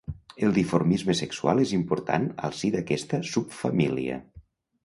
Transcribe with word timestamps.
El 0.45 0.53
dimorfisme 0.53 1.15
sexual 1.19 1.61
és 1.65 1.75
important 1.79 2.25
al 2.49 2.57
si 2.63 2.73
d'aquesta 2.77 3.21
subfamília. 3.35 4.19